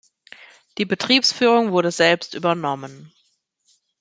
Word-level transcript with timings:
Die 0.79 0.85
Betriebsführung 0.85 1.71
wurde 1.73 1.91
selbst 1.91 2.33
übernommen. 2.33 3.13